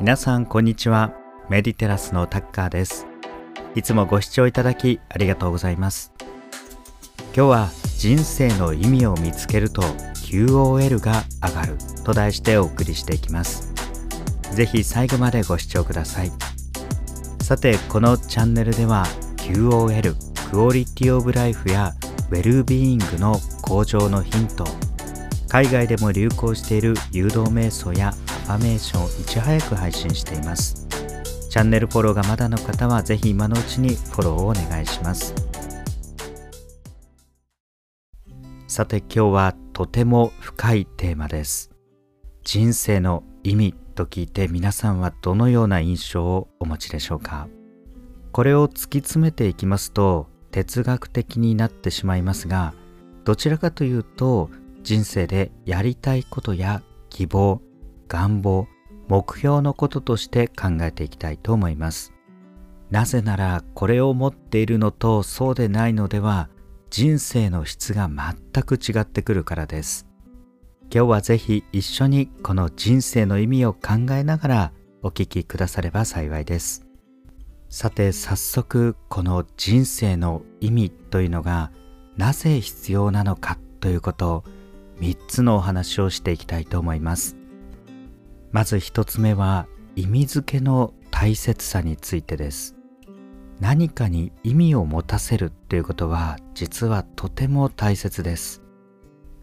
[0.00, 1.12] 皆さんこんにちは。
[1.48, 3.08] メディテラスのタッカーです。
[3.74, 6.12] いつもご視聴いただきありがとうございます。
[7.34, 7.68] 今日は
[7.98, 13.74] 人生の意味を見つけると QOL が上がると題してお送りしていきます。
[14.54, 16.30] ぜひ最後までご視聴ください。
[17.42, 19.04] さてこのチャンネルでは
[19.38, 20.14] QOL
[20.52, 21.92] クオリティオブライフや
[22.30, 24.64] ウェルビーイングの向上のヒント
[25.48, 28.12] 海外でも流行している誘導瞑想や
[28.48, 30.88] アファメーションをいち早く配信しています。
[31.50, 35.34] チャンネルフォローがまだの方はぜひ今のうちにフォローをお願いします。
[38.66, 41.70] さて今日はとても深いテーマです。
[42.42, 47.48] 人生の意味と聞いて皆さんはどのような印象をお持ちでしょうか？
[48.32, 52.72] これを突き詰めていきますと哲学的になってしまいますが
[53.24, 54.48] どちらかというと
[54.82, 57.60] 人生でやりたいことや希望
[58.08, 58.66] 願望
[59.08, 62.12] 目標のこととして考えていきたいと思います。
[62.90, 66.48] なぜならこれを持っているのとそうでないのでは
[66.90, 70.06] 人生の質が全く違ってくるからです。
[70.92, 74.72] 今日はぜひ一緒にこの人生の意味を考えながら
[75.02, 76.86] お聞きくだされば幸いです。
[77.68, 81.70] さて早速この人生の意味というのが
[82.16, 84.44] なぜ必要なのかということを
[85.00, 87.37] 3つのお話をしていきたいと思います。
[88.50, 92.74] まず1つ目は意味付けの大切さについてです。
[93.60, 98.62] 何かに意味を持たせるということは実はとても大切です。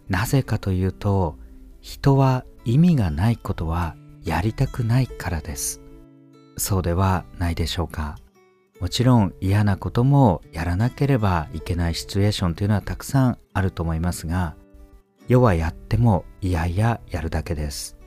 [0.08, 1.38] なぜかというと
[1.82, 5.82] 人は意味がないことはやりたくないからです。
[6.58, 8.16] そうではないでしょうか。
[8.80, 14.56] もちろん嫌なこともやらなければいけないシチュエーションというのはたくさんあると思いますが
[15.28, 17.98] 世はやってもいやいややるだけです。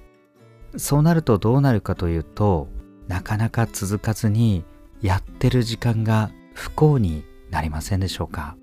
[0.77, 2.69] そうなるとどうなるかというと
[3.07, 4.65] なかなか続かずに
[5.01, 8.57] やってる時間が不幸になりませんでしょうか。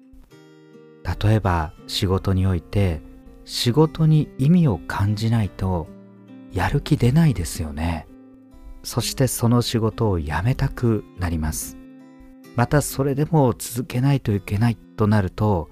[1.23, 3.01] 例えば仕事において
[3.45, 5.87] 仕事に意味を感じないと
[6.51, 8.07] やる気出ないですよね。
[8.83, 11.77] そしてその仕事を辞めたくなります。
[12.55, 15.69] またそれでも続けないといけないとなると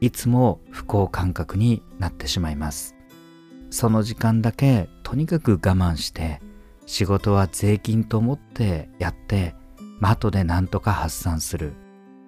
[0.00, 2.96] いつも不幸感覚になってしまいます。
[3.72, 6.42] その時間だけとにかく我慢して
[6.84, 9.54] 仕事は税金と思ってやって
[10.02, 11.72] 後で何とか発散する。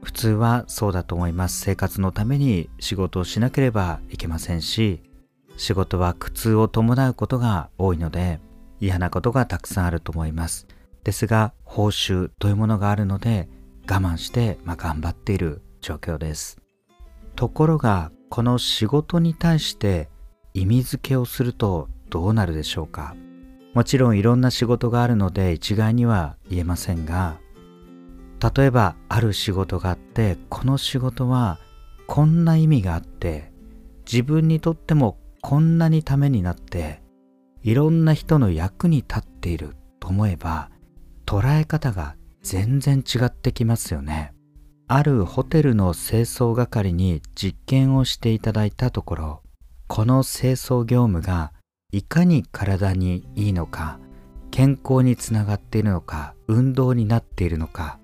[0.02, 1.60] 普通はそうだと思います。
[1.60, 5.02] 生活のために仕事をしなければいけませんし
[5.56, 8.40] 仕事は苦痛を伴うことが多いので
[8.80, 10.66] 嫌なことがたくさんあると思います。
[11.04, 13.50] ですが報酬というものがあるので
[13.86, 16.58] 我慢して、まあ、頑張っている状況です。
[17.36, 20.08] ところがこの仕事に対して
[20.56, 23.16] 意味付けをするとどうなるでしょうか？
[23.74, 27.38] もちろんいろんな仕事があるので一概には言えませんが
[28.56, 31.58] 例えばある仕事があってこの仕事は
[32.06, 33.52] こんな意味があって
[34.10, 37.02] 自分にとってもこんなにためになって
[37.64, 40.70] いろんな人の役に立っていると思えば
[41.26, 44.32] 捉え方が全然違ってきますよね。
[44.86, 49.43] あるホテルの清掃係に実験をしていただいたところ
[49.86, 51.52] この清掃業務が
[51.92, 53.98] いかに体にいいのか
[54.50, 57.98] 健康につながっているのか運動になっているのか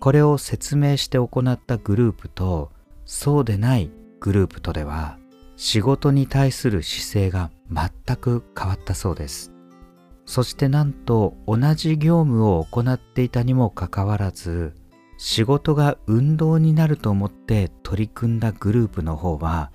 [0.00, 2.70] これを説明して行ったグループと
[3.04, 5.18] そうでないグループとでは
[5.56, 9.52] 仕事に対する姿勢が全く変わったそうです。
[10.26, 14.74] そしてなんと同じ業務を行っていたにもかかわらず
[15.18, 19.70] 仕事が運動になると思って取り組んだグループの方は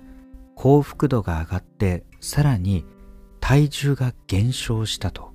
[0.58, 2.84] 幸福度が上がってさらに
[3.38, 5.30] 体重が減少したと。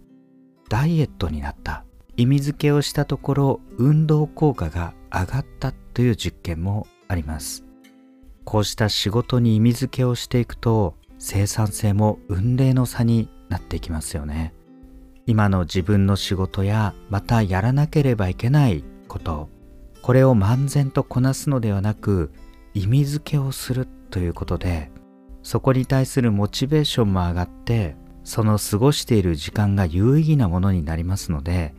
[0.68, 1.86] ダイエットになった。
[2.18, 7.64] 意味付けをしたところ運動効果が上がったという実験もあります。
[8.44, 14.54] こうした仕事に意味付けをしていくと生産性も運命の差になっていきますよね。
[15.26, 19.48] 今の自分の仕事やまたやらなければいけないこと。
[20.02, 22.34] これを漫然とこなすのではなく
[22.74, 24.92] 意味付けをするということで
[25.44, 31.74] そこに対するモチベーションも上がってその過ごしている時間が有意義なものになりますので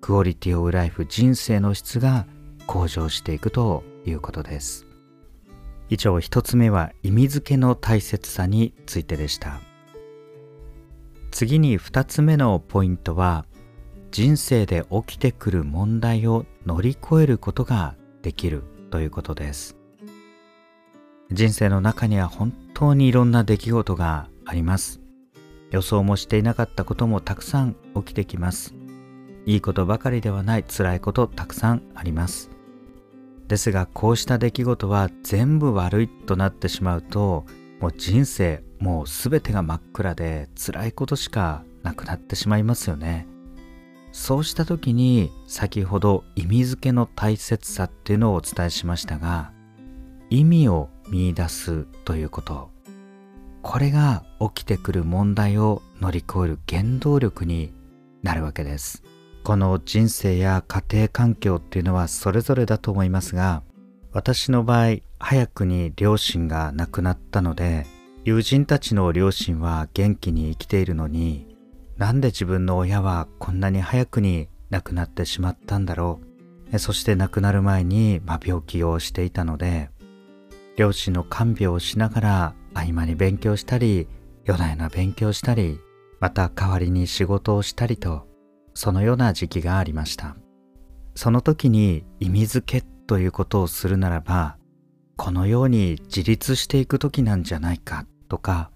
[0.00, 2.26] クオリティオブライフ人生の質が
[2.66, 4.86] 向上していくということです。
[5.90, 9.60] 以上一つ目は意味付けの大切さについてでした。
[11.30, 13.44] 次に二つ目のポイントは
[14.10, 19.76] 人生で起きてくる問題を乗り越えることができるということです。
[21.30, 22.52] 人生の中には本
[22.82, 25.00] 当にいろんな出来事があります。
[25.70, 28.74] 予想もしていなかったこともたくさん起きてきます。
[29.46, 32.50] いいことばかりではない辛いことたくさんあります。
[33.46, 37.46] ですがこうした出来事は全部悪いとなってしまうと
[37.80, 43.28] もう人生もう全てが真っ暗で辛いことしかなくなってしまいますよね。
[44.10, 49.52] そうした時に先ほど意味付けの大切さっていうのをお伝えしましたが
[50.30, 52.71] 意味を見出すということ。
[53.62, 57.72] これが起きてくる問題を乗り越える原動力に
[58.22, 59.02] なるわけです。
[59.44, 63.62] この人生や家庭環境っていうのはそれぞれだと思いますが
[64.12, 67.86] 私の場合早くに両親が亡くなったので
[68.24, 71.56] 友人たちの両親は元気に生きているのに
[71.96, 76.20] なんで自分の親はこんなに早くに亡くなってしまったんだろ
[76.72, 76.78] う。
[76.78, 79.90] そして亡くなる前に、まあ、病気をしていたので
[80.76, 84.08] 両親の看病をしながら合間に勉強したり
[84.44, 85.80] 夜な夜な勉強したり
[86.20, 88.26] また代わりに仕事をしたりと
[88.74, 90.36] そのような時期がありました。
[91.14, 94.56] その時に意味付けということをするならば
[95.16, 98.70] このように自立していく時なんじゃないかとか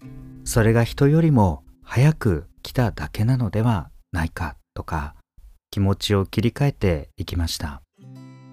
[0.45, 5.15] それが人よりも早く来ただけなのではないかとか
[5.71, 7.83] 気持ちを切り替えていきました。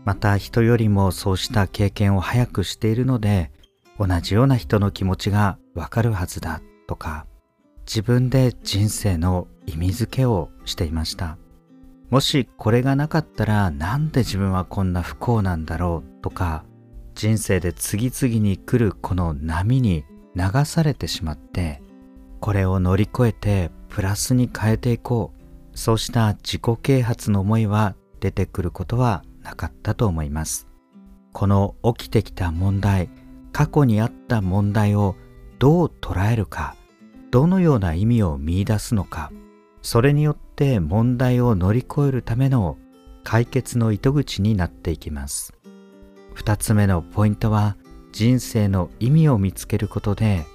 [0.06, 3.51] また人よりもそうした経験を早くしているので
[4.00, 7.25] 同じような人の気持ちがわかるはずだとか
[7.86, 11.38] 自分で人生の意味付けをしていました。
[12.10, 16.63] もしこれがなかったらなんで自分はこんな不幸なんだろうとか
[17.16, 20.06] 人生で次々に来るこの波に
[20.36, 21.81] 流されてしまって
[22.40, 25.44] これを乗り越えてプラスに変えていこう。
[25.75, 30.68] そうした自己啓発の思いは出てくることはなかったと思います。
[31.31, 33.10] この起きてきた問題
[33.53, 35.15] 過去にあった問題を
[35.59, 36.75] どう捉えるか
[37.31, 39.31] どのような意味を見いだすのか
[39.81, 42.77] それによって問題を乗り越えるための
[43.23, 45.53] 解決の糸口になっていきます。
[46.35, 47.77] 2つ目のポイントは
[48.11, 50.45] 人生の意味を見つけることで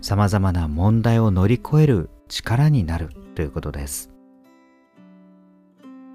[0.00, 4.10] 様々な問題を乗り越える力になるということです。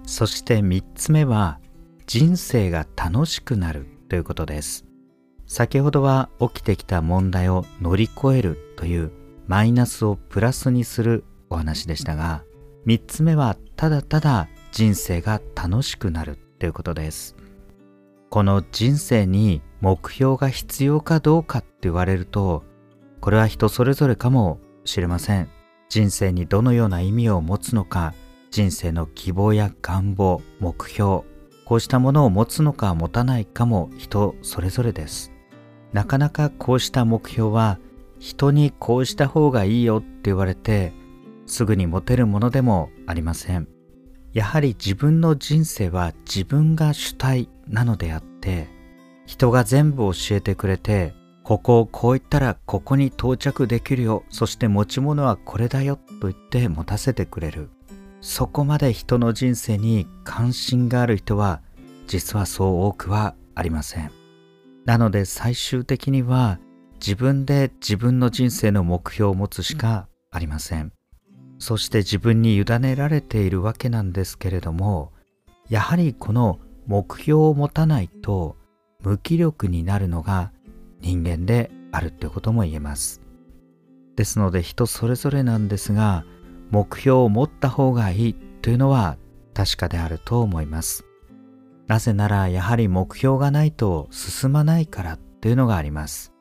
[0.04, 1.60] そして3つ目は
[2.06, 4.87] 人生が楽しくなるということです。
[5.48, 9.10] 先ほどは起きてきた問題を乗り越えるという
[9.46, 12.44] マイナスをプラスにするお話でしたが
[12.86, 17.34] 3つ目はただただ人生が楽しくなるということです。
[18.28, 22.62] この人生に目標が必要かどうかって言われると
[23.22, 25.48] これは人それぞれかもしれません。
[25.88, 28.12] 人生にどのような意味を持つのか
[28.50, 31.22] 人生の希望や願望目標
[31.64, 35.32] こうしたものを持つのか持たないかも人それぞれです。
[35.92, 37.78] なかなかこうした目標は
[38.18, 40.92] 人にこうした方がいいよって言われて
[41.46, 43.68] すぐに持てるものでもありません。
[44.32, 48.68] やはり自分の人生は自分が主体なのであって
[49.26, 57.70] 人が全部教えてくれてここをこう言ったらここに到着できるよそして持ち物はこれだよと言って持たせてくれる。
[58.20, 61.62] そこまで人の人生に関心がある人は
[62.06, 64.17] 実はそう多くはありません。
[64.88, 66.58] なので最終的には
[66.94, 70.94] 自分で自分の人生の目標を持つしかありません。
[71.58, 75.12] そして自分に委ねられているわけなんですけれども
[75.68, 78.56] やはりこの目標を持たないと
[79.02, 80.52] 無気力になるのが
[81.02, 83.20] 人間であるってことも言えます。
[84.16, 86.24] ですので人それぞれなんですが
[86.70, 89.18] 目標を持った方がいいというのは
[89.52, 91.07] 確かであると思います。
[91.88, 96.32] なぜならやはり目標がないと進まないからというのがあります。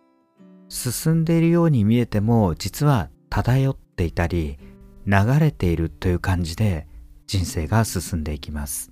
[0.70, 4.60] 進んでいるように見えても実は漂っていたり
[5.06, 6.86] 流れているという感じで
[7.28, 8.92] 人生が進んでいきます。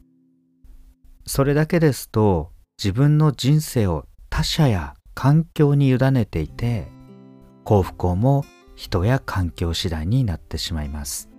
[1.25, 6.87] それだけですと自分の人生を他者や環境に委ねていて
[7.65, 8.45] 幸福幸も
[8.75, 11.29] 人や環境次第になってしまいます。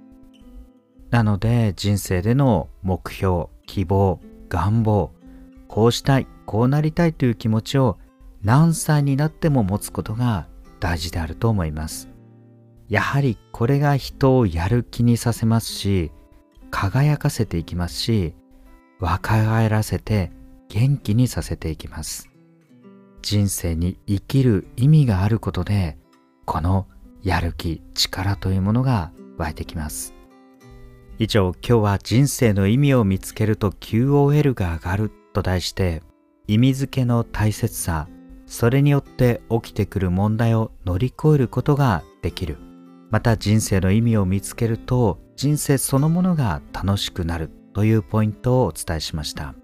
[1.11, 5.13] なので人生での目標希望願望
[5.69, 7.99] こうしたいこうなりたいという気持ちを
[8.43, 10.47] 何歳になっても持つことが
[10.81, 12.09] 大事であると思います。
[12.89, 16.13] やはりこれが人をやる気にさせますし
[16.71, 18.35] 輝かせていきますし
[19.01, 20.31] 若返らせて
[20.69, 22.31] 元気にさせていきます。
[23.23, 25.99] 人生に生きる意味があることで
[26.45, 26.87] この
[27.23, 30.16] やる気力というものが湧いてきます。
[31.19, 36.03] 以上今日は人生の意味を見つけると QOL が上がると題して
[36.47, 38.07] 意味付けの大切さ
[38.47, 42.59] それによって起きてくる問題を乗り越えることができる。
[43.11, 49.55] また人生の意味を見つけると人生そのものが楽しくなるというポイントをお伝えしました。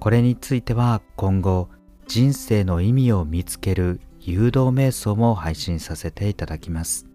[0.00, 1.68] これについては今後
[2.06, 7.06] 人生の意味を見つける誘導瞑想も配信させていただきます。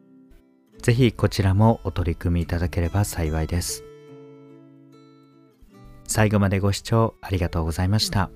[0.84, 3.86] ぜひこちらもお取り組みいただければ幸いです
[6.06, 8.30] 最後までご視聴ありがとうございました。